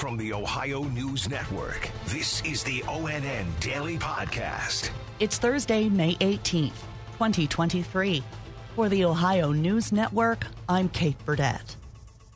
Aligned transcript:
From 0.00 0.16
the 0.16 0.32
Ohio 0.32 0.84
News 0.84 1.28
Network, 1.28 1.90
this 2.06 2.42
is 2.42 2.64
the 2.64 2.80
ONN 2.86 3.44
Daily 3.60 3.98
Podcast. 3.98 4.88
It's 5.18 5.36
Thursday, 5.36 5.90
May 5.90 6.14
18th, 6.14 6.80
2023. 7.18 8.22
For 8.76 8.88
the 8.88 9.04
Ohio 9.04 9.52
News 9.52 9.92
Network, 9.92 10.46
I'm 10.70 10.88
Kate 10.88 11.22
Burdett. 11.26 11.76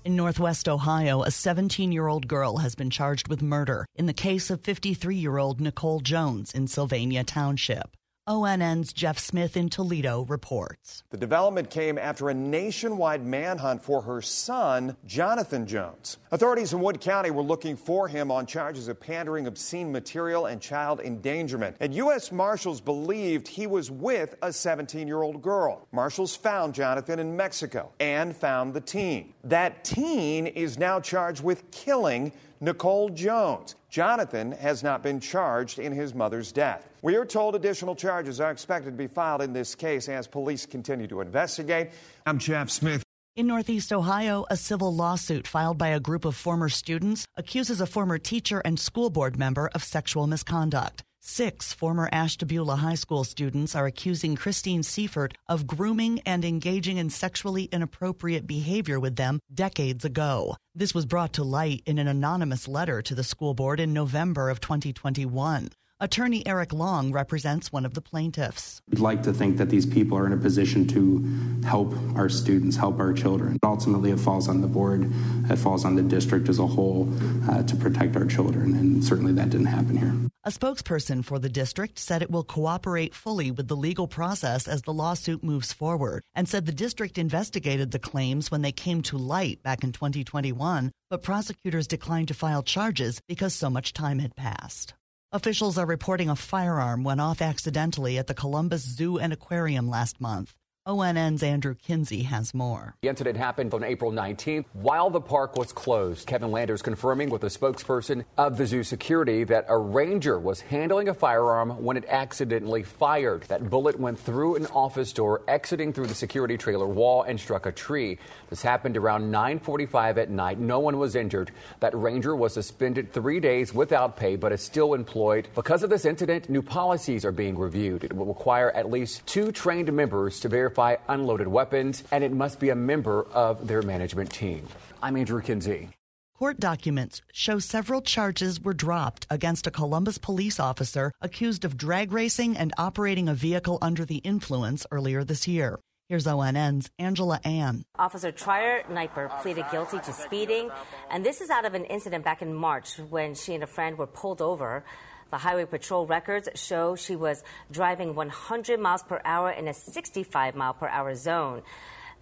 In 0.04 0.14
Northwest 0.14 0.68
Ohio, 0.68 1.22
a 1.22 1.30
17 1.30 1.90
year 1.90 2.06
old 2.06 2.28
girl 2.28 2.58
has 2.58 2.74
been 2.74 2.90
charged 2.90 3.28
with 3.28 3.40
murder 3.40 3.86
in 3.96 4.04
the 4.04 4.12
case 4.12 4.50
of 4.50 4.60
53 4.60 5.16
year 5.16 5.38
old 5.38 5.58
Nicole 5.58 6.00
Jones 6.00 6.52
in 6.52 6.66
Sylvania 6.66 7.24
Township. 7.24 7.96
ONN's 8.26 8.94
Jeff 8.94 9.18
Smith 9.18 9.54
in 9.54 9.68
Toledo 9.68 10.24
reports. 10.24 11.04
The 11.10 11.18
development 11.18 11.68
came 11.68 11.98
after 11.98 12.30
a 12.30 12.34
nationwide 12.34 13.22
manhunt 13.22 13.82
for 13.82 14.00
her 14.00 14.22
son, 14.22 14.96
Jonathan 15.04 15.66
Jones. 15.66 16.16
Authorities 16.32 16.72
in 16.72 16.80
Wood 16.80 17.02
County 17.02 17.30
were 17.30 17.42
looking 17.42 17.76
for 17.76 18.08
him 18.08 18.30
on 18.30 18.46
charges 18.46 18.88
of 18.88 18.98
pandering 18.98 19.46
obscene 19.46 19.92
material 19.92 20.46
and 20.46 20.58
child 20.58 21.00
endangerment. 21.00 21.76
And 21.80 21.94
U.S. 21.96 22.32
Marshals 22.32 22.80
believed 22.80 23.46
he 23.46 23.66
was 23.66 23.90
with 23.90 24.36
a 24.40 24.50
17 24.50 25.06
year 25.06 25.20
old 25.20 25.42
girl. 25.42 25.86
Marshals 25.92 26.34
found 26.34 26.74
Jonathan 26.74 27.18
in 27.18 27.36
Mexico 27.36 27.92
and 28.00 28.34
found 28.34 28.72
the 28.72 28.80
teen. 28.80 29.34
That 29.44 29.84
teen 29.84 30.46
is 30.46 30.78
now 30.78 30.98
charged 30.98 31.44
with 31.44 31.70
killing 31.70 32.32
Nicole 32.60 33.10
Jones. 33.10 33.74
Jonathan 33.88 34.52
has 34.52 34.82
not 34.82 35.02
been 35.02 35.20
charged 35.20 35.78
in 35.78 35.92
his 35.92 36.14
mother's 36.14 36.52
death. 36.52 36.88
We 37.02 37.16
are 37.16 37.24
told 37.24 37.54
additional 37.54 37.94
charges 37.94 38.40
are 38.40 38.50
expected 38.50 38.90
to 38.90 38.96
be 38.96 39.06
filed 39.06 39.42
in 39.42 39.52
this 39.52 39.74
case 39.74 40.08
as 40.08 40.26
police 40.26 40.66
continue 40.66 41.06
to 41.08 41.20
investigate. 41.20 41.90
I'm 42.26 42.38
Jeff 42.38 42.70
Smith. 42.70 43.02
In 43.36 43.48
Northeast 43.48 43.92
Ohio, 43.92 44.46
a 44.48 44.56
civil 44.56 44.94
lawsuit 44.94 45.46
filed 45.48 45.76
by 45.76 45.88
a 45.88 45.98
group 45.98 46.24
of 46.24 46.36
former 46.36 46.68
students 46.68 47.26
accuses 47.36 47.80
a 47.80 47.86
former 47.86 48.16
teacher 48.16 48.60
and 48.64 48.78
school 48.78 49.10
board 49.10 49.36
member 49.36 49.68
of 49.74 49.82
sexual 49.82 50.26
misconduct. 50.26 51.02
Six 51.26 51.72
former 51.72 52.10
Ashtabula 52.12 52.76
High 52.76 52.96
School 52.96 53.24
students 53.24 53.74
are 53.74 53.86
accusing 53.86 54.36
Christine 54.36 54.82
Seifert 54.82 55.32
of 55.48 55.66
grooming 55.66 56.20
and 56.26 56.44
engaging 56.44 56.98
in 56.98 57.08
sexually 57.08 57.64
inappropriate 57.72 58.46
behavior 58.46 59.00
with 59.00 59.16
them 59.16 59.40
decades 59.52 60.04
ago. 60.04 60.56
This 60.74 60.92
was 60.92 61.06
brought 61.06 61.32
to 61.32 61.42
light 61.42 61.82
in 61.86 61.98
an 61.98 62.08
anonymous 62.08 62.68
letter 62.68 63.00
to 63.00 63.14
the 63.14 63.24
school 63.24 63.54
board 63.54 63.80
in 63.80 63.94
November 63.94 64.50
of 64.50 64.60
2021. 64.60 65.70
Attorney 66.04 66.46
Eric 66.46 66.74
Long 66.74 67.12
represents 67.12 67.72
one 67.72 67.86
of 67.86 67.94
the 67.94 68.02
plaintiffs. 68.02 68.82
We'd 68.90 68.98
like 68.98 69.22
to 69.22 69.32
think 69.32 69.56
that 69.56 69.70
these 69.70 69.86
people 69.86 70.18
are 70.18 70.26
in 70.26 70.34
a 70.34 70.36
position 70.36 70.86
to 70.88 71.66
help 71.66 71.94
our 72.14 72.28
students, 72.28 72.76
help 72.76 73.00
our 73.00 73.14
children. 73.14 73.56
Ultimately, 73.64 74.10
it 74.10 74.20
falls 74.20 74.46
on 74.46 74.60
the 74.60 74.66
board, 74.66 75.10
it 75.48 75.56
falls 75.56 75.86
on 75.86 75.94
the 75.94 76.02
district 76.02 76.50
as 76.50 76.58
a 76.58 76.66
whole 76.66 77.10
uh, 77.48 77.62
to 77.62 77.74
protect 77.76 78.16
our 78.16 78.26
children, 78.26 78.74
and 78.74 79.02
certainly 79.02 79.32
that 79.32 79.48
didn't 79.48 79.68
happen 79.68 79.96
here. 79.96 80.12
A 80.44 80.50
spokesperson 80.50 81.24
for 81.24 81.38
the 81.38 81.48
district 81.48 81.98
said 81.98 82.20
it 82.20 82.30
will 82.30 82.44
cooperate 82.44 83.14
fully 83.14 83.50
with 83.50 83.68
the 83.68 83.76
legal 83.76 84.06
process 84.06 84.68
as 84.68 84.82
the 84.82 84.92
lawsuit 84.92 85.42
moves 85.42 85.72
forward 85.72 86.22
and 86.34 86.46
said 86.46 86.66
the 86.66 86.72
district 86.72 87.16
investigated 87.16 87.92
the 87.92 87.98
claims 87.98 88.50
when 88.50 88.60
they 88.60 88.72
came 88.72 89.00
to 89.04 89.16
light 89.16 89.62
back 89.62 89.82
in 89.82 89.90
2021, 89.90 90.92
but 91.08 91.22
prosecutors 91.22 91.86
declined 91.86 92.28
to 92.28 92.34
file 92.34 92.62
charges 92.62 93.22
because 93.26 93.54
so 93.54 93.70
much 93.70 93.94
time 93.94 94.18
had 94.18 94.36
passed. 94.36 94.92
Officials 95.34 95.78
are 95.78 95.84
reporting 95.84 96.30
a 96.30 96.36
firearm 96.36 97.02
went 97.02 97.20
off 97.20 97.42
accidentally 97.42 98.18
at 98.18 98.28
the 98.28 98.34
Columbus 98.34 98.82
Zoo 98.82 99.18
and 99.18 99.32
Aquarium 99.32 99.90
last 99.90 100.20
month. 100.20 100.54
ONN's 100.86 101.42
Andrew 101.42 101.74
Kinsey 101.74 102.24
has 102.24 102.52
more. 102.52 102.94
The 103.00 103.08
incident 103.08 103.38
happened 103.38 103.72
on 103.72 103.82
April 103.82 104.12
19th 104.12 104.66
while 104.74 105.08
the 105.08 105.20
park 105.20 105.56
was 105.56 105.72
closed. 105.72 106.26
Kevin 106.26 106.50
Landers 106.50 106.82
confirming 106.82 107.30
with 107.30 107.42
a 107.44 107.46
spokesperson 107.46 108.26
of 108.36 108.58
the 108.58 108.66
zoo 108.66 108.84
security 108.84 109.44
that 109.44 109.64
a 109.68 109.78
ranger 109.78 110.38
was 110.38 110.60
handling 110.60 111.08
a 111.08 111.14
firearm 111.14 111.82
when 111.82 111.96
it 111.96 112.04
accidentally 112.06 112.82
fired. 112.82 113.44
That 113.44 113.70
bullet 113.70 113.98
went 113.98 114.18
through 114.18 114.56
an 114.56 114.66
office 114.66 115.14
door, 115.14 115.40
exiting 115.48 115.94
through 115.94 116.08
the 116.08 116.14
security 116.14 116.58
trailer 116.58 116.86
wall 116.86 117.22
and 117.22 117.40
struck 117.40 117.64
a 117.64 117.72
tree. 117.72 118.18
This 118.50 118.60
happened 118.60 118.98
around 118.98 119.32
9:45 119.32 120.18
at 120.18 120.28
night. 120.28 120.58
No 120.58 120.80
one 120.80 120.98
was 120.98 121.16
injured. 121.16 121.50
That 121.80 121.96
ranger 121.96 122.36
was 122.36 122.52
suspended 122.52 123.10
3 123.10 123.40
days 123.40 123.72
without 123.72 124.18
pay 124.18 124.36
but 124.36 124.52
is 124.52 124.60
still 124.60 124.92
employed. 124.92 125.48
Because 125.54 125.82
of 125.82 125.88
this 125.88 126.04
incident, 126.04 126.50
new 126.50 126.60
policies 126.60 127.24
are 127.24 127.32
being 127.32 127.56
reviewed. 127.56 128.04
It 128.04 128.12
will 128.12 128.26
require 128.26 128.70
at 128.72 128.90
least 128.90 129.26
2 129.26 129.50
trained 129.50 129.90
members 129.90 130.40
to 130.40 130.50
verify 130.50 130.73
verify 130.74 130.96
unloaded 131.08 131.48
weapons, 131.48 132.02
and 132.10 132.24
it 132.24 132.32
must 132.32 132.58
be 132.58 132.70
a 132.70 132.74
member 132.74 133.26
of 133.32 133.66
their 133.68 133.82
management 133.82 134.30
team. 134.30 134.66
I'm 135.02 135.16
Andrew 135.16 135.40
Kinsey. 135.40 135.90
Court 136.36 136.58
documents 136.58 137.22
show 137.32 137.60
several 137.60 138.02
charges 138.02 138.60
were 138.60 138.74
dropped 138.74 139.24
against 139.30 139.68
a 139.68 139.70
Columbus 139.70 140.18
police 140.18 140.58
officer 140.58 141.12
accused 141.20 141.64
of 141.64 141.76
drag 141.76 142.12
racing 142.12 142.56
and 142.56 142.72
operating 142.76 143.28
a 143.28 143.34
vehicle 143.34 143.78
under 143.80 144.04
the 144.04 144.16
influence 144.16 144.84
earlier 144.90 145.22
this 145.22 145.46
year. 145.46 145.78
Here's 146.08 146.26
ONN's 146.26 146.90
Angela 146.98 147.40
An. 147.44 147.84
Officer 147.98 148.32
Trier 148.32 148.82
Kniper 148.90 149.30
pleaded 149.40 149.64
guilty 149.70 150.00
to 150.00 150.12
speeding, 150.12 150.70
and 151.08 151.24
this 151.24 151.40
is 151.40 151.50
out 151.50 151.64
of 151.64 151.74
an 151.74 151.84
incident 151.84 152.24
back 152.24 152.42
in 152.42 152.52
March 152.52 152.98
when 152.98 153.34
she 153.34 153.54
and 153.54 153.62
a 153.62 153.68
friend 153.68 153.96
were 153.96 154.08
pulled 154.08 154.42
over. 154.42 154.84
The 155.34 155.38
Highway 155.38 155.64
Patrol 155.64 156.06
records 156.06 156.48
show 156.54 156.94
she 156.94 157.16
was 157.16 157.42
driving 157.68 158.14
100 158.14 158.78
miles 158.78 159.02
per 159.02 159.20
hour 159.24 159.50
in 159.50 159.66
a 159.66 159.74
65 159.74 160.54
mile 160.54 160.74
per 160.74 160.86
hour 160.86 161.12
zone. 161.16 161.62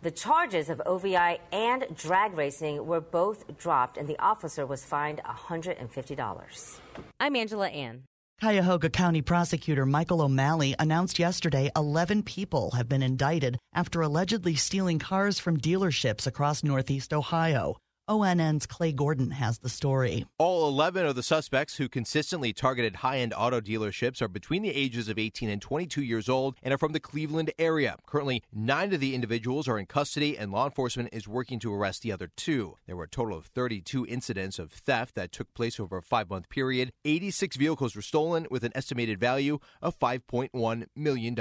The 0.01 0.11
charges 0.11 0.71
of 0.71 0.81
OVI 0.87 1.39
and 1.53 1.85
drag 1.95 2.33
racing 2.39 2.87
were 2.87 3.03
both 3.03 3.59
dropped, 3.59 3.99
and 3.99 4.09
the 4.09 4.19
officer 4.19 4.65
was 4.65 4.83
fined 4.87 5.21
$150. 5.27 6.81
I'm 7.21 7.37
Angela 7.37 7.69
An. 7.69 8.05
Cuyahoga 8.41 8.89
County 8.89 9.21
Prosecutor 9.21 9.85
Michael 9.85 10.23
O'Malley 10.23 10.75
announced 10.79 11.19
yesterday 11.19 11.71
11 11.77 12.23
people 12.23 12.71
have 12.71 12.89
been 12.89 13.03
indicted 13.03 13.59
after 13.75 14.01
allegedly 14.01 14.55
stealing 14.55 14.99
cars 14.99 15.39
from 15.39 15.59
dealerships 15.59 16.27
across 16.27 16.65
Northeast 16.65 17.13
Ohio. 17.13 17.77
ONN's 18.09 18.67
Clay 18.67 18.93
Gordon 18.93 19.31
has 19.31 19.59
the 19.59 19.69
story. 19.69 20.27
All 20.37 20.69
11 20.69 21.07
of 21.07 21.15
the 21.15 21.23
suspects 21.23 21.77
who 21.77 21.89
consistently 21.89 22.53
targeted 22.53 22.97
high 22.97 23.19
end 23.19 23.33
auto 23.37 23.61
dealerships 23.61 24.21
are 24.21 24.29
between 24.29 24.63
the 24.63 24.75
ages 24.75 25.09
of 25.09 25.19
18 25.19 25.49
and 25.49 25.63
22 25.63 26.03
years 26.03 26.29
old 26.29 26.57
and 26.63 26.75
are 26.75 26.79
from 26.79 26.93
the 26.93 27.01
Cleveland 27.01 27.53
area. 27.59 27.97
Currently, 28.07 28.43
nine 28.53 28.93
of 28.93 29.01
the 29.01 29.15
individuals 29.15 29.69
are 29.69 29.79
in 29.79 29.87
custody, 29.87 30.37
and 30.37 30.51
law 30.51 30.65
enforcement 30.67 31.11
is 31.13 31.29
working 31.29 31.61
to 31.61 31.73
arrest 31.73 32.03
the 32.03 32.13
other 32.13 32.29
two. 32.37 32.77
There 32.87 32.97
were 32.97 33.05
a 33.05 33.09
total 33.09 33.39
of 33.39 33.47
32 33.47 34.07
incidents 34.07 34.59
of 34.59 34.73
theft 34.73 35.15
that 35.15 35.31
took 35.31 35.55
place 35.55 35.79
over 35.79 35.97
a 35.97 36.03
five 36.03 36.29
month 36.29 36.49
period. 36.49 36.93
86 37.05 37.57
vehicles 37.57 37.95
were 37.95 38.03
stolen 38.03 38.47
with 38.51 38.65
an 38.65 38.73
estimated 38.75 39.21
value 39.21 39.59
of 39.81 39.99
$5.1 39.99 40.87
million. 40.97 41.39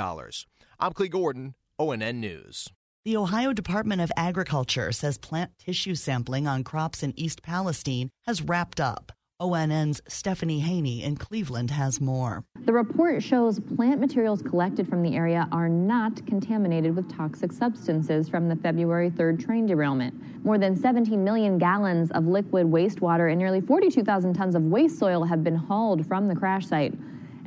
I'm 0.80 0.94
Clay 0.94 1.08
Gordon, 1.08 1.56
ONN 1.80 2.16
News. 2.16 2.70
The 3.04 3.18
Ohio 3.18 3.52
Department 3.52 4.00
of 4.00 4.12
Agriculture 4.16 4.92
says 4.92 5.18
plant 5.18 5.58
tissue 5.58 5.96
sampling 5.96 6.46
on 6.46 6.64
crops 6.64 7.02
in 7.02 7.20
East 7.20 7.42
Palestine 7.42 8.12
has 8.28 8.44
wrapped 8.44 8.80
up. 8.80 9.12
ONN's 9.40 10.02
Stephanie 10.08 10.60
Haney 10.60 11.02
in 11.02 11.16
Cleveland 11.16 11.72
has 11.72 12.00
more. 12.00 12.44
The 12.64 12.74
report 12.74 13.24
shows 13.24 13.60
plant 13.60 14.00
materials 14.00 14.44
collected 14.44 14.88
from 14.88 15.02
the 15.02 15.16
area 15.16 15.48
are 15.52 15.68
not 15.68 16.24
contaminated 16.28 16.96
with 16.96 17.12
toxic 17.12 17.52
substances 17.52 18.30
from 18.30 18.48
the 18.48 18.56
February 18.56 19.10
3rd 19.10 19.44
train 19.44 19.66
derailment. 19.66 20.14
More 20.46 20.60
than 20.60 20.76
17 20.76 21.24
million 21.24 21.58
gallons 21.58 22.12
of 22.12 22.28
liquid 22.28 22.68
wastewater 22.68 23.32
and 23.32 23.40
nearly 23.40 23.62
42,000 23.62 24.36
tons 24.36 24.54
of 24.54 24.62
waste 24.62 25.00
soil 25.00 25.24
have 25.24 25.44
been 25.44 25.56
hauled 25.56 26.06
from 26.06 26.28
the 26.28 26.36
crash 26.36 26.68
site. 26.68 26.94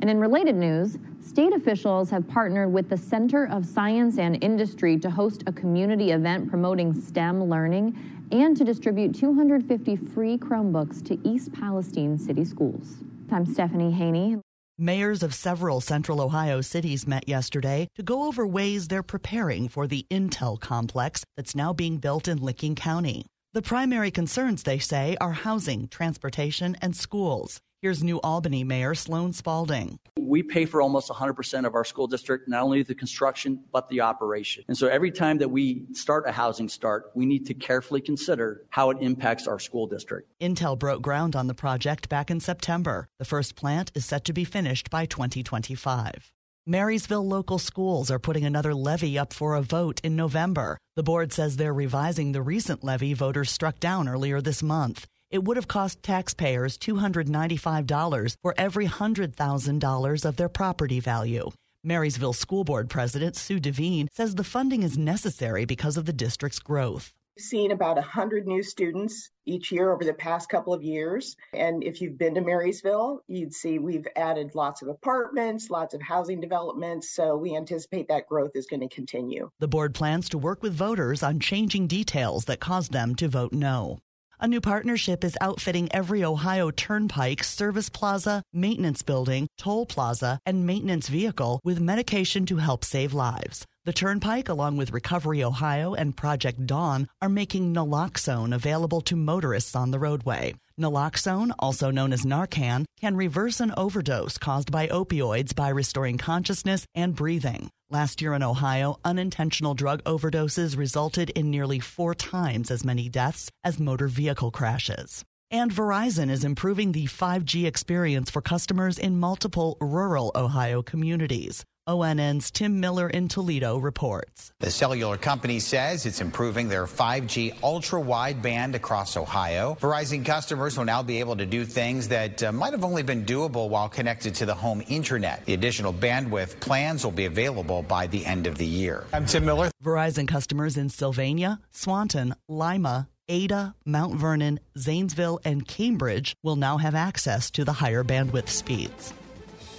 And 0.01 0.09
in 0.09 0.19
related 0.19 0.55
news, 0.55 0.97
state 1.21 1.53
officials 1.53 2.09
have 2.09 2.27
partnered 2.27 2.71
with 2.71 2.89
the 2.89 2.97
Center 2.97 3.47
of 3.47 3.65
Science 3.65 4.17
and 4.17 4.43
Industry 4.43 4.97
to 4.99 5.09
host 5.09 5.43
a 5.47 5.51
community 5.51 6.11
event 6.11 6.49
promoting 6.49 6.93
STEM 6.93 7.49
learning 7.49 7.97
and 8.31 8.57
to 8.57 8.63
distribute 8.63 9.15
250 9.15 9.95
free 9.95 10.37
Chromebooks 10.37 11.05
to 11.05 11.19
East 11.27 11.53
Palestine 11.53 12.17
city 12.17 12.43
schools. 12.43 12.97
I'm 13.31 13.45
Stephanie 13.45 13.91
Haney. 13.91 14.37
Mayors 14.77 15.23
of 15.23 15.33
several 15.33 15.79
central 15.79 16.19
Ohio 16.19 16.59
cities 16.59 17.07
met 17.07 17.29
yesterday 17.29 17.87
to 17.95 18.03
go 18.03 18.27
over 18.27 18.45
ways 18.45 18.89
they're 18.89 19.03
preparing 19.03 19.69
for 19.69 19.87
the 19.87 20.05
Intel 20.11 20.59
complex 20.59 21.23
that's 21.37 21.55
now 21.55 21.71
being 21.71 21.97
built 21.97 22.27
in 22.27 22.39
Licking 22.39 22.75
County. 22.75 23.25
The 23.53 23.61
primary 23.61 24.11
concerns, 24.11 24.63
they 24.63 24.79
say, 24.79 25.15
are 25.21 25.31
housing, 25.31 25.87
transportation, 25.87 26.75
and 26.81 26.93
schools. 26.93 27.61
Here's 27.85 28.03
New 28.03 28.19
Albany 28.21 28.63
Mayor 28.63 28.95
Sloan 28.95 29.31
Spalding. 29.31 29.99
We 30.19 30.41
pay 30.41 30.65
for 30.65 30.81
almost 30.81 31.07
100% 31.11 31.67
of 31.67 31.75
our 31.75 31.83
school 31.83 32.07
district, 32.07 32.49
not 32.49 32.63
only 32.63 32.81
the 32.81 32.95
construction, 32.95 33.63
but 33.71 33.87
the 33.89 34.01
operation. 34.01 34.63
And 34.67 34.75
so 34.75 34.87
every 34.87 35.11
time 35.11 35.37
that 35.37 35.51
we 35.51 35.85
start 35.93 36.23
a 36.27 36.31
housing 36.31 36.67
start, 36.67 37.11
we 37.13 37.27
need 37.27 37.45
to 37.45 37.53
carefully 37.53 38.01
consider 38.01 38.65
how 38.71 38.89
it 38.89 38.97
impacts 39.01 39.45
our 39.45 39.59
school 39.59 39.85
district. 39.85 40.33
Intel 40.41 40.79
broke 40.79 41.03
ground 41.03 41.35
on 41.35 41.45
the 41.45 41.53
project 41.53 42.09
back 42.09 42.31
in 42.31 42.39
September. 42.39 43.07
The 43.19 43.25
first 43.25 43.55
plant 43.55 43.91
is 43.93 44.03
set 44.03 44.25
to 44.25 44.33
be 44.33 44.45
finished 44.45 44.89
by 44.89 45.05
2025. 45.05 46.31
Marysville 46.65 47.27
local 47.27 47.59
schools 47.59 48.09
are 48.09 48.17
putting 48.17 48.45
another 48.45 48.73
levy 48.73 49.19
up 49.19 49.31
for 49.31 49.53
a 49.53 49.61
vote 49.61 50.01
in 50.03 50.15
November. 50.15 50.79
The 50.95 51.03
board 51.03 51.31
says 51.31 51.57
they're 51.57 51.71
revising 51.71 52.31
the 52.31 52.41
recent 52.41 52.83
levy 52.83 53.13
voters 53.13 53.51
struck 53.51 53.79
down 53.79 54.07
earlier 54.09 54.41
this 54.41 54.63
month. 54.63 55.05
It 55.31 55.43
would 55.43 55.57
have 55.57 55.67
cost 55.67 56.03
taxpayers 56.03 56.77
$295 56.77 58.37
for 58.41 58.53
every 58.57 58.87
$100,000 58.87 60.25
of 60.25 60.35
their 60.35 60.49
property 60.49 60.99
value. 60.99 61.49
Marysville 61.83 62.33
School 62.33 62.63
Board 62.63 62.89
President 62.89 63.35
Sue 63.35 63.59
Devine 63.59 64.07
says 64.11 64.35
the 64.35 64.43
funding 64.43 64.83
is 64.83 64.97
necessary 64.97 65.65
because 65.65 65.97
of 65.97 66.05
the 66.05 66.13
district's 66.13 66.59
growth. 66.59 67.13
We've 67.37 67.43
seen 67.43 67.71
about 67.71 67.97
100 67.97 68.47
new 68.47 68.63
students 68.63 69.29
each 69.45 69.71
year 69.71 69.91
over 69.91 70.05
the 70.05 70.13
past 70.13 70.47
couple 70.47 70.73
of 70.73 70.81
years. 70.81 71.35
And 71.53 71.83
if 71.83 72.01
you've 72.01 72.17
been 72.17 72.33
to 72.35 72.41
Marysville, 72.41 73.21
you'd 73.27 73.53
see 73.53 73.77
we've 73.77 74.07
added 74.15 74.55
lots 74.55 74.81
of 74.81 74.87
apartments, 74.87 75.69
lots 75.69 75.93
of 75.93 76.01
housing 76.01 76.39
developments. 76.39 77.09
So 77.09 77.35
we 77.35 77.55
anticipate 77.55 78.07
that 78.07 78.27
growth 78.27 78.51
is 78.55 78.67
going 78.67 78.87
to 78.87 78.95
continue. 78.95 79.49
The 79.59 79.67
board 79.67 79.93
plans 79.93 80.29
to 80.29 80.37
work 80.37 80.63
with 80.63 80.73
voters 80.73 81.23
on 81.23 81.39
changing 81.39 81.87
details 81.87 82.45
that 82.45 82.61
caused 82.61 82.93
them 82.93 83.15
to 83.15 83.27
vote 83.27 83.51
no. 83.51 83.99
A 84.37 84.49
new 84.49 84.59
partnership 84.59 85.23
is 85.23 85.37
outfitting 85.39 85.87
every 85.93 86.21
Ohio 86.21 86.69
turnpike, 86.69 87.41
service 87.41 87.87
plaza, 87.87 88.43
maintenance 88.51 89.01
building, 89.01 89.47
toll 89.57 89.85
plaza, 89.85 90.39
and 90.45 90.65
maintenance 90.65 91.07
vehicle 91.07 91.61
with 91.63 91.79
medication 91.79 92.45
to 92.47 92.57
help 92.57 92.83
save 92.83 93.13
lives. 93.13 93.65
The 93.85 93.93
Turnpike, 93.93 94.49
along 94.49 94.77
with 94.77 94.91
Recovery 94.91 95.43
Ohio 95.43 95.93
and 95.93 96.17
Project 96.17 96.65
Dawn, 96.65 97.07
are 97.21 97.29
making 97.29 97.73
naloxone 97.73 98.53
available 98.53 98.99
to 99.01 99.15
motorists 99.15 99.75
on 99.75 99.91
the 99.91 99.99
roadway. 99.99 100.55
Naloxone, 100.79 101.51
also 101.59 101.91
known 101.91 102.11
as 102.11 102.25
Narcan, 102.25 102.85
can 102.99 103.15
reverse 103.15 103.59
an 103.59 103.73
overdose 103.77 104.37
caused 104.37 104.71
by 104.71 104.87
opioids 104.87 105.55
by 105.55 105.69
restoring 105.69 106.17
consciousness 106.17 106.85
and 106.93 107.15
breathing. 107.15 107.69
Last 107.89 108.21
year 108.21 108.33
in 108.33 108.43
Ohio, 108.43 108.97
unintentional 109.05 109.73
drug 109.73 110.03
overdoses 110.03 110.77
resulted 110.77 111.29
in 111.29 111.51
nearly 111.51 111.79
four 111.79 112.15
times 112.15 112.71
as 112.71 112.83
many 112.83 113.09
deaths 113.09 113.49
as 113.63 113.79
motor 113.79 114.07
vehicle 114.07 114.51
crashes. 114.51 115.23
And 115.51 115.71
Verizon 115.71 116.29
is 116.29 116.43
improving 116.43 116.91
the 116.91 117.05
5G 117.05 117.65
experience 117.65 118.29
for 118.29 118.41
customers 118.41 118.97
in 118.97 119.19
multiple 119.19 119.77
rural 119.79 120.31
Ohio 120.35 120.81
communities. 120.81 121.63
ONN's 121.87 122.49
Tim 122.49 122.79
Miller 122.79 123.07
in 123.09 123.27
Toledo 123.27 123.77
reports. 123.77 124.51
The 124.59 124.71
cellular 124.71 125.17
company 125.17 125.59
says 125.59 126.05
it's 126.05 126.21
improving 126.21 126.67
their 126.67 126.85
5G 126.85 127.57
ultra 127.61 128.01
wideband 128.01 128.73
across 128.73 129.15
Ohio. 129.15 129.77
Verizon 129.79 130.25
customers 130.25 130.77
will 130.77 130.85
now 130.85 131.03
be 131.03 131.19
able 131.19 131.35
to 131.35 131.45
do 131.45 131.63
things 131.63 132.07
that 132.07 132.41
uh, 132.41 132.51
might 132.51 132.73
have 132.73 132.83
only 132.83 133.03
been 133.03 133.25
doable 133.25 133.69
while 133.69 133.87
connected 133.87 134.33
to 134.35 134.45
the 134.45 134.55
home 134.55 134.81
internet. 134.87 135.45
The 135.45 135.53
additional 135.53 135.93
bandwidth 135.93 136.59
plans 136.59 137.03
will 137.03 137.11
be 137.11 137.25
available 137.25 137.83
by 137.83 138.07
the 138.07 138.25
end 138.25 138.47
of 138.47 138.57
the 138.57 138.65
year. 138.65 139.05
I'm 139.13 139.25
Tim 139.25 139.45
Miller. 139.45 139.69
Verizon 139.83 140.27
customers 140.27 140.77
in 140.77 140.89
Sylvania, 140.89 141.59
Swanton, 141.71 142.35
Lima, 142.47 143.09
Ada, 143.29 143.75
Mount 143.85 144.15
Vernon, 144.15 144.59
Zanesville, 144.77 145.39
and 145.45 145.67
Cambridge 145.67 146.35
will 146.43 146.55
now 146.55 146.77
have 146.77 146.95
access 146.95 147.51
to 147.51 147.63
the 147.63 147.73
higher 147.73 148.03
bandwidth 148.03 148.49
speeds. 148.49 149.13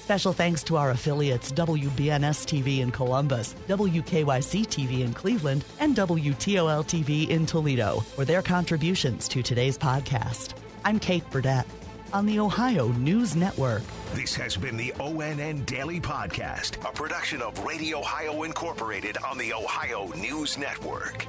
Special 0.06 0.32
thanks 0.32 0.62
to 0.62 0.76
our 0.76 0.92
affiliates 0.92 1.50
WBNS 1.50 2.46
TV 2.46 2.78
in 2.78 2.92
Columbus, 2.92 3.56
WKYC 3.66 4.64
TV 4.64 5.00
in 5.00 5.12
Cleveland, 5.12 5.64
and 5.80 5.96
WTOL 5.96 6.84
TV 6.84 7.28
in 7.28 7.44
Toledo 7.44 7.98
for 8.14 8.24
their 8.24 8.40
contributions 8.40 9.26
to 9.26 9.42
today's 9.42 9.76
podcast. 9.76 10.54
I'm 10.84 11.00
Kate 11.00 11.28
Burdett 11.32 11.66
on 12.12 12.24
the 12.24 12.38
Ohio 12.38 12.86
News 12.92 13.34
Network. 13.34 13.82
This 14.14 14.32
has 14.36 14.56
been 14.56 14.76
the 14.76 14.92
ONN 15.00 15.66
Daily 15.66 16.00
Podcast, 16.00 16.88
a 16.88 16.92
production 16.92 17.42
of 17.42 17.58
Radio 17.64 17.98
Ohio 17.98 18.44
Incorporated 18.44 19.18
on 19.28 19.36
the 19.38 19.52
Ohio 19.52 20.06
News 20.16 20.56
Network. 20.56 21.26